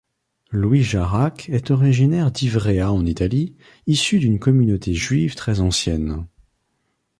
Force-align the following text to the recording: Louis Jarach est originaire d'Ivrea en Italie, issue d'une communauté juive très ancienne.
Louis 0.49 0.81
Jarach 0.81 1.47
est 1.49 1.69
originaire 1.69 2.31
d'Ivrea 2.31 2.91
en 2.91 3.05
Italie, 3.05 3.55
issue 3.85 4.17
d'une 4.17 4.39
communauté 4.39 4.95
juive 4.95 5.35
très 5.35 5.59
ancienne. 5.59 6.25